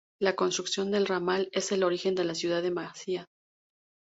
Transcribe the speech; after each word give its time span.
La 0.19 0.35
construcción 0.35 0.89
del 0.89 1.05
ramal 1.05 1.47
es 1.51 1.71
el 1.71 1.83
origen 1.83 2.15
de 2.15 2.23
la 2.23 2.33
ciudad 2.33 2.63
de 2.63 2.71
Maciá. 2.71 3.27